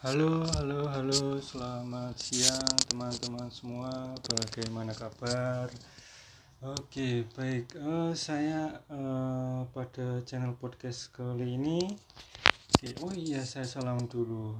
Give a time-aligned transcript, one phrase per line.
[0.00, 4.16] Halo, halo, halo, selamat siang teman-teman semua.
[4.32, 5.68] Bagaimana kabar?
[6.64, 7.76] Oke, baik.
[7.76, 11.84] Uh, saya uh, pada channel podcast kali ini.
[12.72, 14.56] Oke, oh iya, saya salam dulu.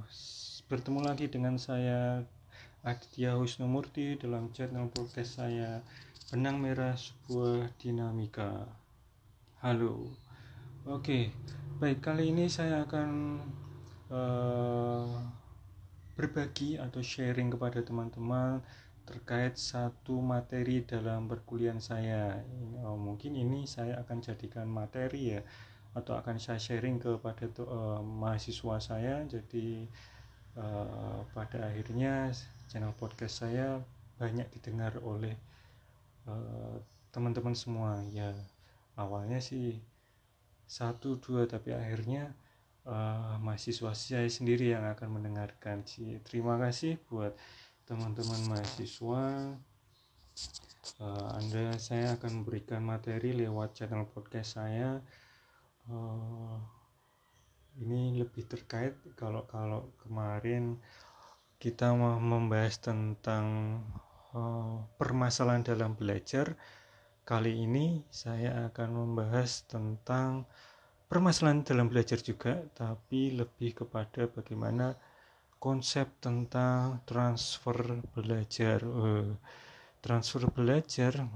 [0.69, 2.21] Bertemu lagi dengan saya
[2.85, 5.81] Aditya Wisnumurti dalam channel podcast saya
[6.29, 8.69] Benang Merah Sebuah Dinamika.
[9.65, 10.05] Halo.
[10.85, 11.33] Oke,
[11.81, 13.41] baik kali ini saya akan
[14.11, 15.07] uh,
[16.13, 18.59] berbagi atau sharing kepada teman-teman
[19.07, 22.37] terkait satu materi dalam perkuliahan saya.
[22.85, 25.41] Oh, mungkin ini saya akan jadikan materi ya
[25.91, 29.25] atau akan saya sharing kepada uh, mahasiswa saya.
[29.25, 29.89] Jadi
[30.55, 32.29] uh, pada akhirnya
[32.69, 33.81] channel podcast saya
[34.21, 35.33] banyak didengar oleh
[37.09, 38.29] teman-teman uh, semua ya
[38.93, 39.81] awalnya sih
[40.69, 42.37] satu dua tapi akhirnya
[42.85, 45.85] uh, mahasiswa saya sendiri yang akan mendengarkan.
[46.25, 47.37] Terima kasih buat
[47.85, 49.55] teman-teman mahasiswa.
[50.97, 54.97] Uh, anda saya akan memberikan materi lewat channel podcast saya.
[55.89, 56.57] Uh,
[57.81, 60.77] ini lebih terkait kalau kalau kemarin
[61.61, 63.77] kita mau membahas tentang
[64.33, 66.57] uh, permasalahan dalam belajar.
[67.21, 70.49] Kali ini saya akan membahas tentang
[71.11, 74.95] permasalahan dalam belajar juga tapi lebih kepada bagaimana
[75.59, 78.79] konsep tentang transfer belajar.
[78.87, 79.35] Uh,
[80.01, 81.29] transfer belajar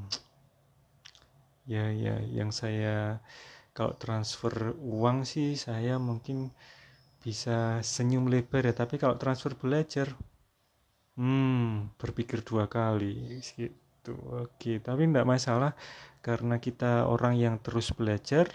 [1.70, 3.22] ya ya yang saya
[3.78, 6.50] kalau transfer uang sih saya mungkin
[7.22, 10.14] bisa senyum lebar ya tapi kalau transfer belajar
[11.18, 14.14] hmm berpikir dua kali gitu.
[14.42, 15.72] Oke tapi tidak masalah
[16.26, 18.50] karena kita orang yang terus belajar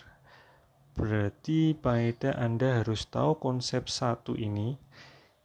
[0.90, 4.74] Berarti Paida Anda harus tahu konsep satu ini,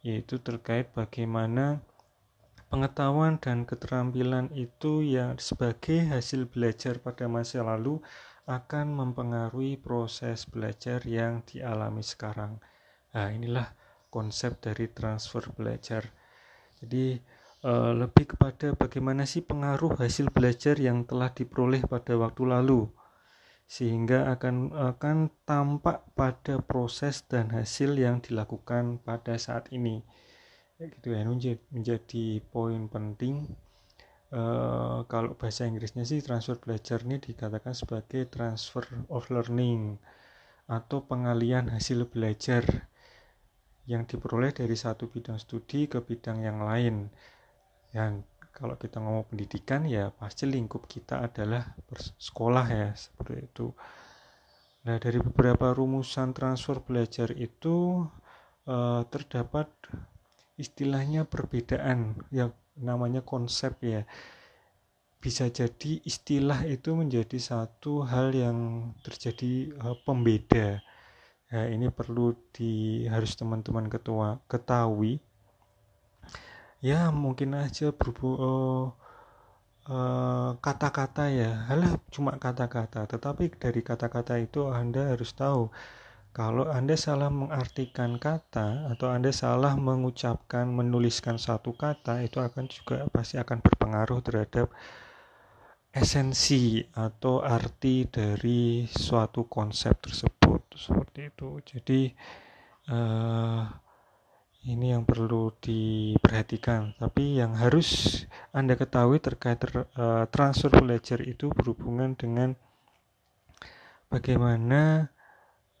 [0.02, 1.82] yaitu terkait bagaimana
[2.66, 8.02] pengetahuan dan keterampilan itu yang sebagai hasil belajar pada masa lalu
[8.46, 12.58] akan mempengaruhi proses belajar yang dialami sekarang.
[13.14, 13.70] Nah, inilah
[14.10, 16.10] konsep dari transfer belajar.
[16.78, 17.18] Jadi,
[17.62, 22.86] eh, lebih kepada bagaimana sih pengaruh hasil belajar yang telah diperoleh pada waktu lalu
[23.66, 30.06] sehingga akan akan tampak pada proses dan hasil yang dilakukan pada saat ini.
[30.78, 33.50] Gitu ya menjadi, menjadi poin penting.
[34.26, 40.02] Uh, kalau bahasa Inggrisnya sih transfer belajar ini dikatakan sebagai transfer of learning
[40.66, 42.90] atau pengalian hasil belajar
[43.86, 47.06] yang diperoleh dari satu bidang studi ke bidang yang lain.
[47.94, 51.76] Yang kalau kita ngomong pendidikan ya pasti lingkup kita adalah
[52.16, 53.68] sekolah ya seperti itu.
[54.88, 58.08] Nah dari beberapa rumusan transfer belajar itu
[58.64, 59.68] eh, terdapat
[60.56, 64.08] istilahnya perbedaan yang namanya konsep ya.
[65.20, 70.78] Bisa jadi istilah itu menjadi satu hal yang terjadi uh, pembeda.
[71.50, 75.22] Ya, ini perlu di harus teman-teman ketua ketahui
[76.86, 78.94] ya mungkin aja berhubung
[79.90, 81.50] uh, kata-kata ya.
[81.70, 83.06] Halah cuma kata-kata.
[83.10, 85.70] Tetapi dari kata-kata itu anda harus tahu
[86.36, 93.08] kalau anda salah mengartikan kata atau anda salah mengucapkan menuliskan satu kata itu akan juga
[93.08, 94.68] pasti akan berpengaruh terhadap
[95.96, 100.76] esensi atau arti dari suatu konsep tersebut.
[100.76, 101.48] Seperti itu.
[101.64, 102.00] Jadi
[102.92, 103.64] uh,
[104.66, 112.18] ini yang perlu diperhatikan tapi yang harus anda ketahui terkait uh, transfer belajar itu berhubungan
[112.18, 112.58] dengan
[114.10, 115.06] bagaimana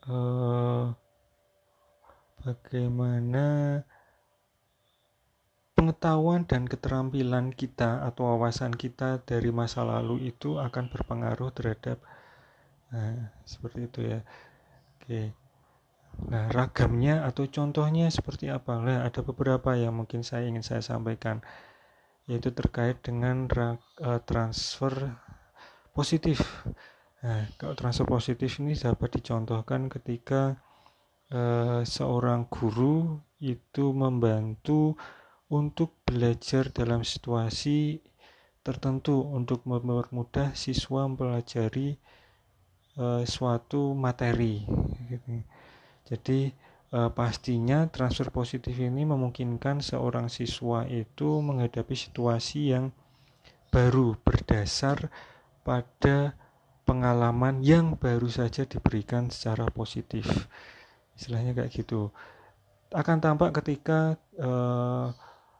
[0.06, 0.94] uh,
[2.46, 3.44] bagaimana
[5.74, 11.98] pengetahuan dan keterampilan kita atau wawasan kita dari masa lalu itu akan berpengaruh terhadap
[12.94, 15.45] nah, seperti itu ya oke okay.
[16.16, 18.80] Nah, ragamnya atau contohnya seperti apa?
[18.80, 21.44] Nah, ada beberapa yang mungkin saya ingin saya sampaikan
[22.26, 24.92] yaitu terkait dengan uh, transfer
[25.94, 26.42] positif.
[27.24, 30.60] Nah, kalau transfer positif ini dapat dicontohkan ketika
[31.32, 34.94] uh, seorang guru itu membantu
[35.46, 38.02] untuk belajar dalam situasi
[38.66, 41.94] tertentu untuk mempermudah siswa mempelajari
[42.98, 44.66] uh, suatu materi.
[45.06, 45.46] Gitu.
[46.06, 46.54] Jadi
[46.94, 52.94] eh, pastinya transfer positif ini memungkinkan seorang siswa itu menghadapi situasi yang
[53.74, 55.10] baru berdasar
[55.66, 56.38] pada
[56.86, 60.24] pengalaman yang baru saja diberikan secara positif.
[61.18, 62.14] Istilahnya kayak gitu.
[62.86, 65.10] akan tampak ketika uh,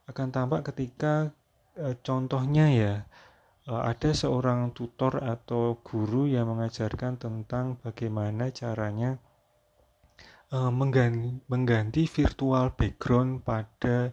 [0.06, 1.34] akan tampak ketika
[1.75, 2.94] uh, contohnya ya
[3.66, 9.19] uh, ada seorang tutor atau guru yang mengajarkan tentang bagaimana caranya
[10.52, 14.12] uh, mengganti, mengganti virtual background pada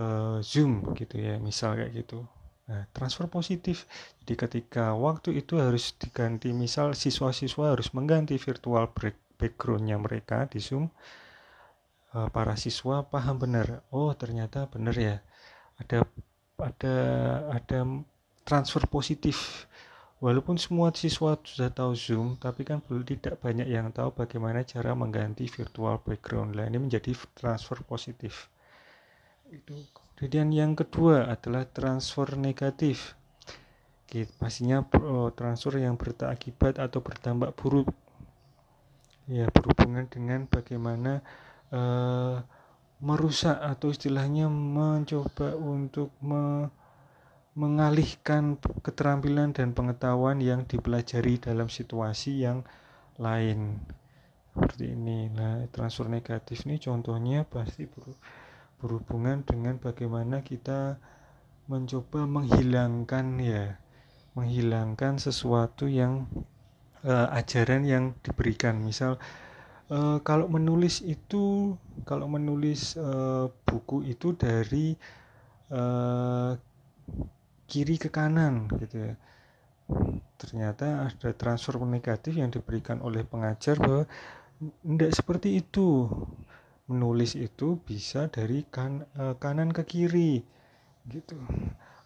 [0.00, 2.26] uh, Zoom gitu ya misal kayak gitu
[2.68, 3.88] Nah, transfer positif.
[4.20, 8.92] Jadi ketika waktu itu harus diganti, misal siswa-siswa harus mengganti virtual
[9.40, 10.92] backgroundnya mereka di Zoom,
[12.12, 13.80] eh, para siswa paham benar.
[13.88, 15.16] Oh, ternyata benar ya.
[15.80, 16.04] Ada
[16.60, 16.94] ada
[17.56, 17.78] ada
[18.44, 19.67] transfer positif.
[20.18, 24.90] Walaupun semua siswa sudah tahu Zoom, tapi kan belum tidak banyak yang tahu bagaimana cara
[24.98, 26.58] mengganti virtual background.
[26.58, 28.50] Lah ini menjadi transfer positif.
[29.46, 29.78] Itu
[30.18, 33.14] Kemudian yang kedua adalah transfer negatif.
[34.02, 37.86] Oke, pastinya oh, transfer yang berakibat atau berdampak buruk.
[39.30, 41.22] Ya, berhubungan dengan bagaimana
[41.70, 42.42] uh,
[42.98, 46.66] merusak atau istilahnya mencoba untuk me
[47.58, 48.54] mengalihkan
[48.86, 52.62] keterampilan dan pengetahuan yang dipelajari dalam situasi yang
[53.18, 53.82] lain
[54.54, 55.26] seperti ini.
[55.34, 57.90] Nah, transfer negatif ini contohnya pasti
[58.78, 61.02] berhubungan dengan bagaimana kita
[61.66, 63.76] mencoba menghilangkan ya
[64.38, 66.30] menghilangkan sesuatu yang
[67.02, 69.18] uh, ajaran yang diberikan misal
[69.90, 71.74] uh, kalau menulis itu
[72.06, 74.94] kalau menulis uh, buku itu dari
[75.74, 76.54] uh,
[77.68, 79.14] kiri ke kanan gitu ya.
[80.40, 84.08] Ternyata ada transfer negatif yang diberikan oleh pengajar bahwa
[84.60, 86.08] tidak seperti itu.
[86.88, 90.40] Menulis itu bisa dari kan, uh, kanan ke kiri
[91.04, 91.36] gitu.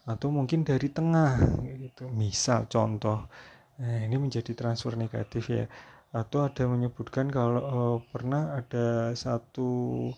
[0.03, 1.39] Atau mungkin dari tengah
[1.79, 2.11] gitu.
[2.11, 3.31] Misal contoh
[3.79, 5.65] nah, ini menjadi transfer negatif ya.
[6.11, 10.11] Atau ada menyebutkan kalau uh, pernah ada satu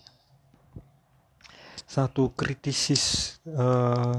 [1.86, 4.18] satu kritisis uh,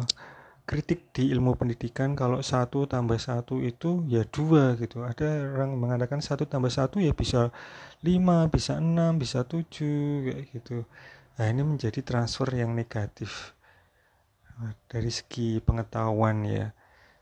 [0.67, 5.07] kritik di ilmu pendidikan kalau satu tambah satu itu ya dua gitu.
[5.07, 7.55] Ada orang mengatakan satu tambah satu ya bisa
[8.03, 10.83] lima bisa enam bisa tujuh kayak gitu.
[11.39, 13.55] Nah ini menjadi transfer yang negatif.
[14.59, 16.75] Nah, dari segi pengetahuan ya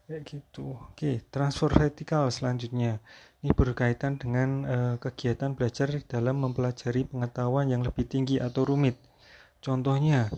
[0.08, 0.80] kayak gitu.
[0.90, 3.04] Oke transfer vertikal selanjutnya.
[3.44, 8.96] Ini berkaitan dengan uh, kegiatan belajar dalam mempelajari pengetahuan yang lebih tinggi atau rumit.
[9.60, 10.32] Contohnya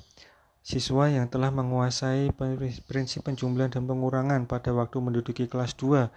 [0.67, 2.35] Siswa yang telah menguasai
[2.91, 6.11] prinsip penjumlahan dan pengurangan pada waktu menduduki kelas 2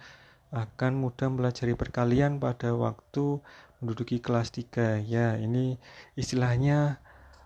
[0.50, 3.38] akan mudah mempelajari perkalian pada waktu
[3.78, 5.06] menduduki kelas 3.
[5.06, 5.78] Ya, ini
[6.18, 6.98] istilahnya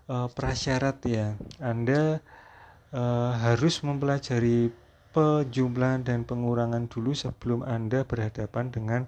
[0.09, 1.37] uh, prasyarat ya.
[1.61, 2.25] Anda
[2.89, 4.73] uh, harus mempelajari
[5.13, 9.01] penjumlahan dan pengurangan dulu sebelum Anda berhadapan dengan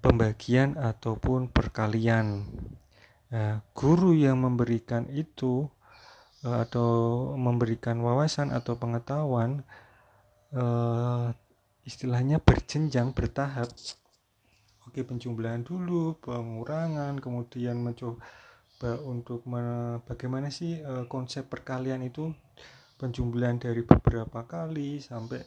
[0.00, 2.48] pembagian ataupun perkalian.
[3.28, 5.68] Nah, guru yang memberikan itu
[6.42, 6.90] atau
[7.38, 9.62] memberikan wawasan atau pengetahuan
[10.50, 11.30] uh,
[11.86, 13.70] istilahnya berjenjang bertahap.
[14.90, 22.34] Oke penjumlahan dulu pengurangan kemudian mencoba untuk me, bagaimana sih uh, konsep perkalian itu?
[22.98, 25.42] Penjumlahan dari beberapa kali sampai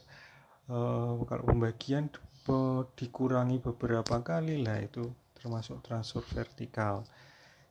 [0.72, 2.08] uh, kalau pembagian
[2.94, 7.02] dikurangi beberapa kali lah itu termasuk transfer vertikal.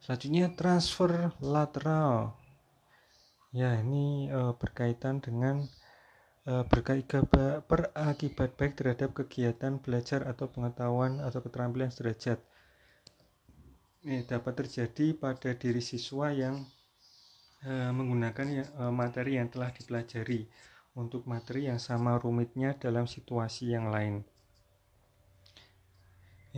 [0.01, 2.45] Selanjutnya transfer lateral
[3.56, 5.63] Ya, ini uh, berkaitan dengan
[6.44, 12.44] uh, berakibat baik terhadap kegiatan belajar atau pengetahuan atau keterampilan sederajat.
[14.03, 16.68] Ini dapat terjadi pada diri siswa yang
[17.63, 20.51] uh, menggunakan ya, materi yang telah dipelajari
[21.00, 24.20] untuk materi yang sama rumitnya dalam situasi yang lain.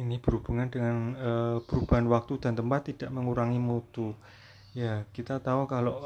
[0.01, 0.97] Ini berhubungan dengan
[1.65, 4.13] perubahan waktu dan tempat tidak mengurangi mutu.
[4.77, 5.97] Ya, kita tahu kalau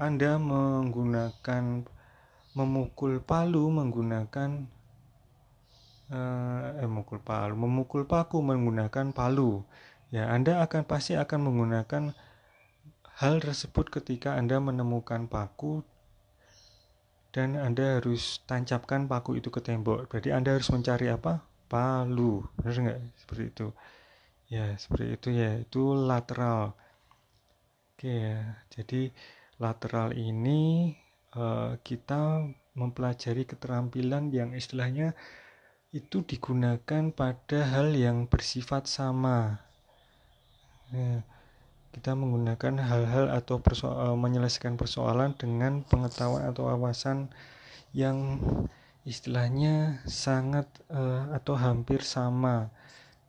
[0.00, 1.84] anda menggunakan
[2.56, 4.50] memukul palu menggunakan
[6.10, 9.62] eh, eh memukul palu, memukul paku menggunakan palu.
[10.10, 12.02] Ya, Anda akan pasti akan menggunakan
[13.22, 15.86] hal tersebut ketika Anda menemukan paku
[17.30, 20.10] dan Anda harus tancapkan paku itu ke tembok.
[20.10, 21.46] Berarti Anda harus mencari apa?
[21.70, 22.42] Palu.
[22.58, 23.00] Benar nggak?
[23.22, 23.66] Seperti itu.
[24.50, 25.50] Ya, seperti itu ya.
[25.62, 26.74] Itu lateral.
[27.94, 28.58] Oke ya.
[28.74, 29.14] Jadi
[29.60, 30.96] lateral ini
[31.36, 35.12] uh, kita mempelajari keterampilan yang istilahnya
[35.92, 39.60] itu digunakan pada hal yang bersifat sama.
[40.94, 41.20] Nah,
[41.90, 47.28] kita menggunakan hal-hal atau persoal, menyelesaikan persoalan dengan pengetahuan atau wawasan
[47.90, 48.38] yang
[49.02, 52.70] istilahnya sangat uh, atau hampir sama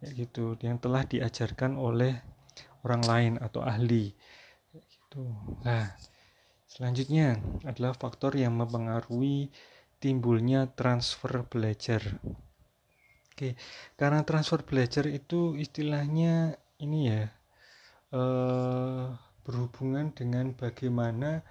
[0.02, 2.22] gitu yang telah diajarkan oleh
[2.86, 4.14] orang lain atau ahli
[5.12, 5.28] Tuh.
[5.68, 5.92] Nah,
[6.72, 7.36] selanjutnya
[7.68, 9.52] adalah faktor yang mempengaruhi
[10.00, 12.00] timbulnya transfer belajar.
[13.32, 13.60] Oke,
[14.00, 17.24] karena transfer belajar itu istilahnya ini ya
[18.16, 19.06] eh,
[19.44, 21.44] berhubungan dengan bagaimana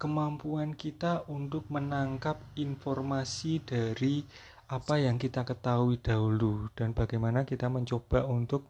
[0.00, 4.26] kemampuan kita untuk menangkap informasi dari
[4.72, 8.66] apa yang kita ketahui dahulu dan bagaimana kita mencoba untuk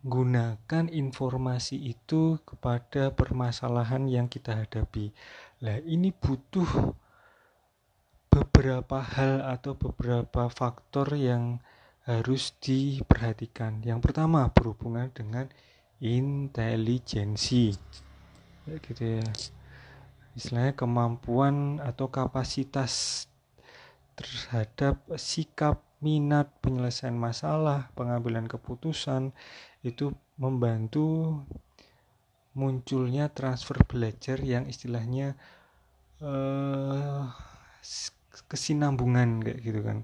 [0.00, 5.12] menggunakan informasi itu kepada permasalahan yang kita hadapi.
[5.60, 6.96] Nah, ini butuh
[8.32, 11.60] beberapa hal atau beberapa faktor yang
[12.08, 13.84] harus diperhatikan.
[13.84, 15.52] Yang pertama berhubungan dengan
[16.00, 17.76] intelijensi.
[18.64, 19.26] Gitu ya.
[20.32, 23.26] Istilahnya kemampuan atau kapasitas
[24.16, 29.36] terhadap sikap minat penyelesaian masalah, pengambilan keputusan
[29.80, 31.40] itu membantu
[32.52, 35.38] munculnya transfer belajar yang istilahnya
[36.20, 37.24] eh,
[38.50, 39.98] kesinambungan kayak gitu kan.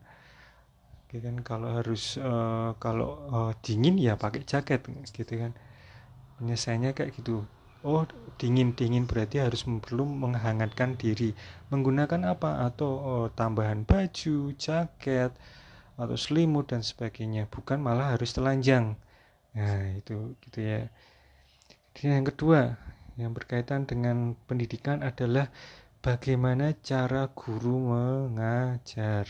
[1.11, 5.53] Gitu kan kalau harus eh, kalau eh, dingin ya pakai jaket gitu kan.
[6.41, 7.45] Penyelesaiannya kayak gitu.
[7.87, 8.03] Oh
[8.41, 11.33] dingin dingin berarti harus perlu menghangatkan diri.
[11.69, 12.65] Menggunakan apa?
[12.67, 15.33] Atau oh, tambahan baju jaket
[15.97, 17.49] atau selimut dan sebagainya.
[17.49, 18.97] Bukan malah harus telanjang
[19.57, 20.81] nah itu gitu ya.
[21.97, 22.77] Yang kedua
[23.17, 25.49] yang berkaitan dengan pendidikan adalah
[26.05, 29.25] bagaimana cara guru mengajar.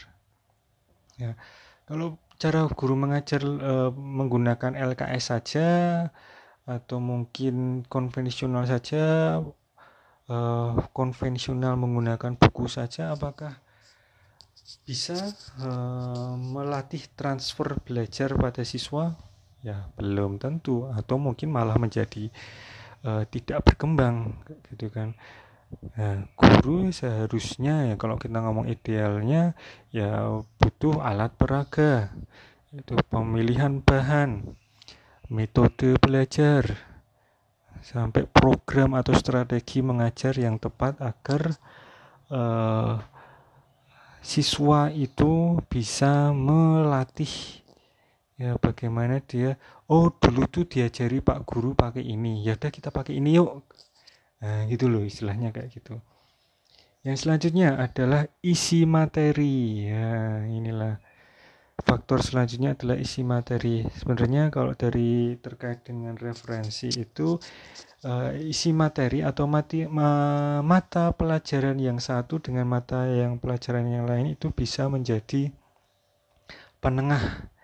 [1.17, 1.39] Ya
[1.87, 5.69] kalau cara guru mengajar e, menggunakan LKS saja
[6.67, 9.39] atau mungkin konvensional saja
[10.31, 13.55] uh, konvensional menggunakan buku saja apakah
[14.83, 15.15] bisa
[15.63, 19.15] uh, melatih transfer belajar pada siswa
[19.67, 20.87] ya belum tentu.
[20.95, 22.31] Atau mungkin malah menjadi
[23.03, 24.39] uh, tidak berkembang
[24.71, 25.19] gitu kan.
[25.99, 29.59] Nah, guru seharusnya ya kalau kita ngomong idealnya
[29.91, 32.15] ya butuh alat peraga
[32.71, 34.47] itu pemilihan bahan
[35.27, 36.79] metode belajar
[37.83, 41.59] sampai program atau strategi mengajar yang tepat agar
[42.31, 43.03] uh,
[44.23, 47.66] siswa itu bisa melatih
[48.37, 49.57] ya bagaimana dia?
[49.89, 52.45] Oh dulu tuh diajari pak guru pakai ini.
[52.45, 53.65] Ya udah kita pakai ini yuk.
[54.45, 55.97] Nah gitu loh istilahnya kayak gitu.
[57.07, 59.89] Yang selanjutnya adalah isi materi.
[59.89, 61.01] Ya inilah.
[61.77, 63.85] Faktor selanjutnya adalah isi materi.
[63.95, 67.37] Sebenarnya kalau dari terkait dengan referensi itu
[68.03, 70.11] uh, isi materi atau mati, ma,
[70.65, 75.53] mata pelajaran yang satu dengan mata yang pelajaran yang lain itu bisa menjadi
[76.81, 77.55] penengah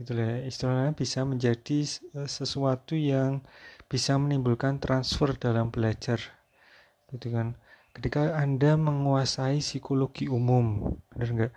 [0.00, 1.84] gitu ya istilahnya bisa menjadi
[2.24, 3.44] sesuatu yang
[3.90, 6.20] bisa menimbulkan transfer dalam belajar
[7.12, 7.54] gitu kan
[7.92, 11.52] ketika anda menguasai psikologi umum benar enggak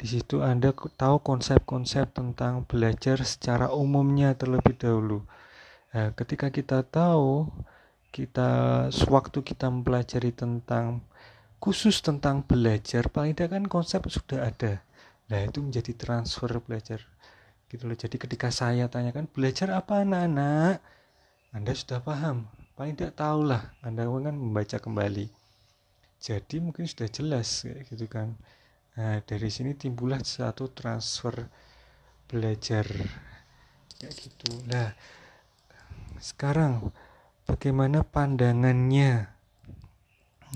[0.00, 5.28] di situ Anda tahu konsep-konsep tentang belajar secara umumnya terlebih dahulu.
[5.92, 7.44] Nah, ketika kita tahu,
[8.08, 11.04] kita sewaktu kita mempelajari tentang
[11.60, 14.80] khusus tentang belajar, paling tidak kan konsep sudah ada.
[15.28, 17.04] Nah, itu menjadi transfer belajar.
[17.70, 17.94] Gitu loh.
[17.94, 20.82] Jadi ketika saya tanyakan belajar apa anak-anak,
[21.54, 22.50] Anda sudah paham.
[22.74, 25.30] Paling tidak tahulah, Anda kan membaca kembali.
[26.18, 28.34] Jadi mungkin sudah jelas kayak gitu kan.
[28.98, 31.46] Nah, dari sini timbullah satu transfer
[32.26, 32.84] belajar
[33.96, 34.50] kayak gitu.
[34.66, 34.92] Nah,
[36.18, 36.90] sekarang
[37.46, 39.30] bagaimana pandangannya?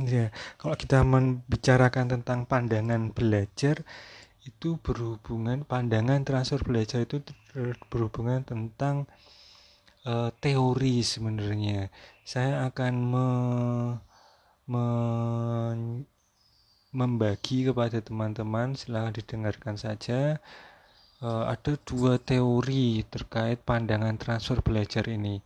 [0.02, 3.86] Ya, kalau kita membicarakan tentang pandangan belajar
[4.44, 7.24] itu berhubungan pandangan transfer belajar itu
[7.88, 9.08] berhubungan tentang
[10.04, 11.88] uh, teori sebenarnya.
[12.24, 13.26] Saya akan me,
[14.68, 14.84] me
[16.94, 20.38] membagi kepada teman-teman silahkan didengarkan saja.
[21.18, 25.42] E, ada dua teori terkait pandangan transfer belajar ini.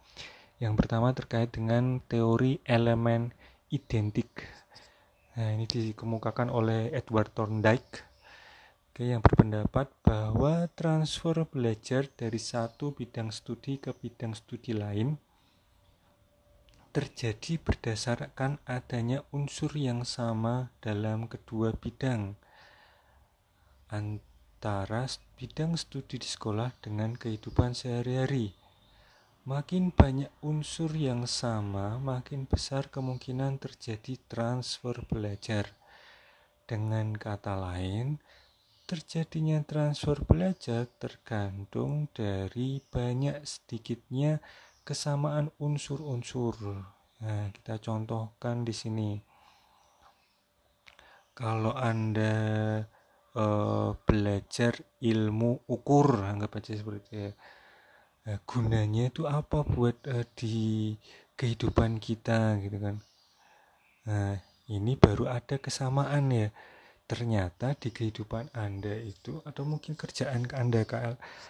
[0.61, 3.33] Yang pertama terkait dengan teori elemen
[3.73, 4.45] identik.
[5.41, 8.08] Nah ini dikemukakan oleh Edward Thorndike
[8.99, 15.15] Oke, yang berpendapat bahwa transfer belajar dari satu bidang studi ke bidang studi lain
[16.91, 22.35] terjadi berdasarkan adanya unsur yang sama dalam kedua bidang
[23.87, 25.07] antara
[25.39, 28.51] bidang studi di sekolah dengan kehidupan sehari-hari.
[29.47, 35.71] Makin banyak unsur yang sama, makin besar kemungkinan terjadi transfer belajar.
[36.67, 38.19] Dengan kata lain,
[38.89, 44.41] terjadinya transfer belajar tergantung dari banyak sedikitnya
[44.89, 46.57] kesamaan unsur-unsur
[47.19, 49.11] Nah, kita contohkan di sini.
[51.35, 52.35] Kalau Anda
[53.35, 57.31] uh, belajar ilmu ukur, anggap aja seperti itu ya.
[58.27, 60.95] Nah, gunanya itu apa buat uh, di
[61.35, 62.97] kehidupan kita gitu kan.
[64.07, 64.39] Nah,
[64.71, 66.49] ini baru ada kesamaan ya.
[67.09, 70.85] Ternyata di kehidupan Anda itu atau mungkin kerjaan Anda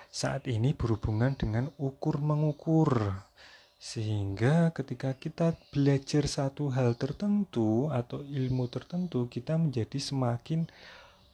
[0.07, 3.19] saat ini berhubungan dengan ukur mengukur.
[3.75, 10.71] Sehingga ketika kita belajar satu hal tertentu atau ilmu tertentu kita menjadi semakin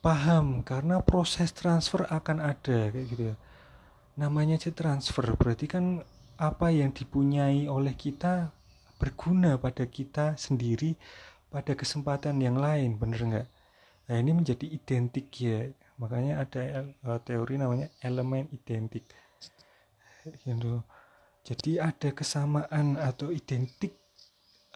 [0.00, 3.36] paham karena proses transfer akan ada kayak gitu ya.
[4.16, 6.00] Namanya sih transfer berarti kan
[6.40, 8.48] apa yang dipunyai oleh kita
[8.96, 10.96] berguna pada kita sendiri
[11.52, 13.48] pada kesempatan yang lain bener nggak
[14.04, 15.72] nah ini menjadi identik ya.
[15.98, 19.06] Makanya ada eh, teori namanya elemen identik.
[20.24, 20.80] Gitu.
[21.44, 23.92] Jadi ada kesamaan atau identik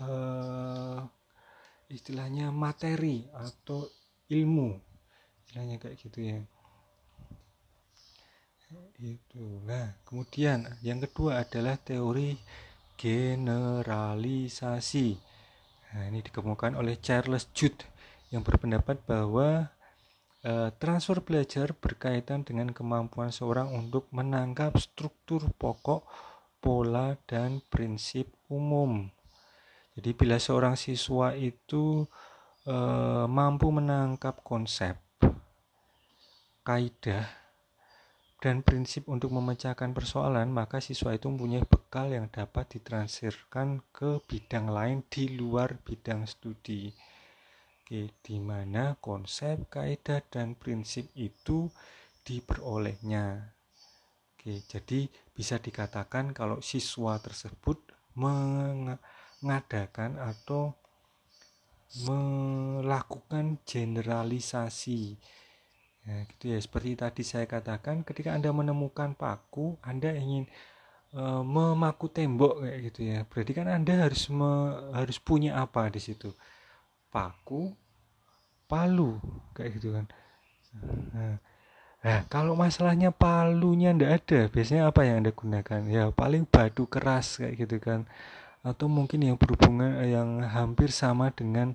[0.04, 1.00] uh,
[1.88, 3.88] istilahnya materi atau
[4.28, 4.76] ilmu.
[5.48, 6.44] Istilahnya kayak gitu ya.
[9.00, 12.36] Itu nah kemudian yang kedua adalah teori
[13.00, 15.16] generalisasi.
[15.96, 17.80] Nah ini dikemukakan oleh Charles Judd
[18.28, 19.72] yang berpendapat bahwa
[20.44, 26.04] uh, transfer belajar berkaitan dengan kemampuan seorang untuk menangkap struktur pokok
[26.58, 29.08] pola dan prinsip umum.
[29.98, 32.06] Jadi bila seorang siswa itu
[32.62, 32.76] e,
[33.26, 34.94] mampu menangkap konsep,
[36.62, 37.26] kaidah
[38.38, 44.70] dan prinsip untuk memecahkan persoalan, maka siswa itu mempunyai bekal yang dapat ditransferkan ke bidang
[44.70, 46.94] lain di luar bidang studi.
[47.88, 51.72] Oke, di mana konsep, kaidah dan prinsip itu
[52.20, 53.56] diperolehnya.
[54.36, 57.80] Oke, jadi bisa dikatakan kalau siswa tersebut
[58.12, 60.76] mengadakan atau
[62.04, 65.16] melakukan generalisasi.
[66.04, 66.60] Ya, gitu ya.
[66.60, 70.44] Seperti tadi saya katakan, ketika Anda menemukan paku, Anda ingin
[71.16, 73.24] e, memaku tembok kayak gitu ya.
[73.24, 76.36] Berarti kan Anda harus me, harus punya apa di situ?
[77.08, 77.72] Paku,
[78.68, 79.20] palu
[79.56, 80.06] kayak gitu kan.
[81.14, 81.36] Nah,
[81.98, 85.80] Nah, kalau masalahnya palunya ndak ada, biasanya apa yang Anda gunakan?
[85.90, 88.06] Ya, paling batu keras kayak gitu kan.
[88.62, 91.74] Atau mungkin yang berhubungan yang hampir sama dengan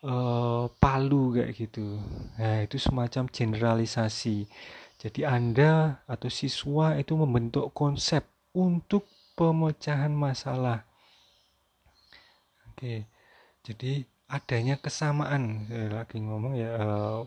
[0.00, 2.00] uh, palu kayak gitu.
[2.40, 4.48] Nah, itu semacam generalisasi.
[4.96, 8.24] Jadi Anda atau siswa itu membentuk konsep
[8.56, 9.04] untuk
[9.36, 10.88] pemecahan masalah.
[12.72, 13.04] Oke.
[13.60, 17.22] Jadi adanya kesamaan saya lagi ngomong ya uh,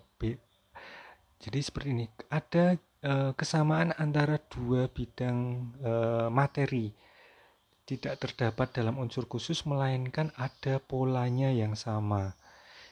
[1.37, 5.93] jadi seperti ini, ada e, kesamaan antara dua bidang e,
[6.33, 6.89] materi.
[7.87, 12.35] Tidak terdapat dalam unsur khusus melainkan ada polanya yang sama.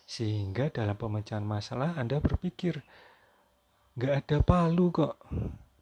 [0.05, 2.79] Sehingga dalam pemecahan masalah Anda berpikir,
[3.97, 5.19] nggak ada palu kok.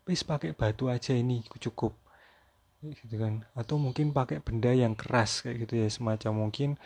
[0.08, 1.94] Wis pakai batu aja ini cukup.
[2.82, 3.44] Gitu kan.
[3.54, 6.80] Atau mungkin pakai benda yang keras kayak gitu ya, semacam mungkin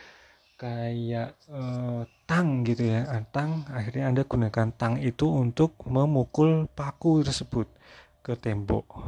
[0.57, 3.05] kayak uh, tang gitu ya.
[3.05, 7.69] Ah, tang akhirnya anda gunakan tang itu untuk memukul paku tersebut
[8.25, 9.05] ke tembok.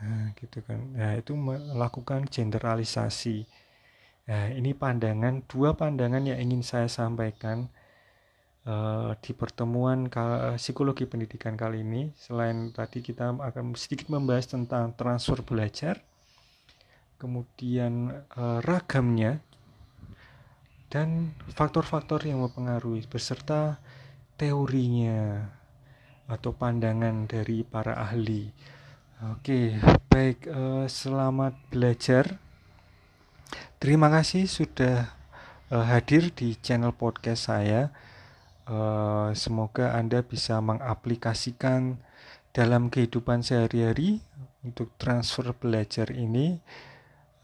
[0.00, 0.80] Nah, gitu kan.
[0.96, 3.46] Nah itu melakukan generalisasi
[4.28, 7.64] nah ini pandangan dua pandangan yang ingin saya sampaikan
[8.68, 10.12] uh, di pertemuan
[10.56, 12.12] psikologi pendidikan kali ini.
[12.16, 16.00] Selain tadi kita akan sedikit membahas tentang transfer belajar
[17.18, 18.14] kemudian
[18.62, 19.42] ragamnya
[20.88, 23.76] dan faktor-faktor yang mempengaruhi beserta
[24.40, 25.44] teorinya
[26.28, 28.48] atau pandangan dari para ahli.
[29.34, 29.76] Oke,
[30.08, 32.38] baik eh, selamat belajar.
[33.80, 35.12] Terima kasih sudah
[35.68, 37.92] eh, hadir di channel podcast saya.
[38.68, 42.00] Eh, semoga Anda bisa mengaplikasikan
[42.52, 44.20] dalam kehidupan sehari-hari
[44.64, 46.60] untuk transfer belajar ini.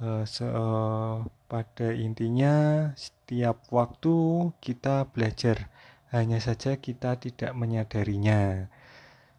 [0.03, 5.71] So, uh, pada intinya setiap waktu kita belajar,
[6.11, 8.71] hanya saja kita tidak menyadarinya.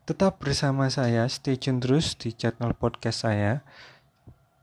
[0.07, 3.67] Tetap bersama saya, stay tune terus di channel podcast saya.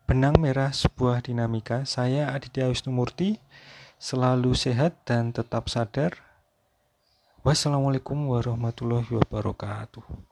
[0.08, 3.42] Benang Merah Sebuah Dinamika, saya Aditya Wisnumurti,
[4.00, 6.16] selalu sehat dan tetap sadar.
[7.44, 10.31] Wassalamualaikum warahmatullahi wabarakatuh.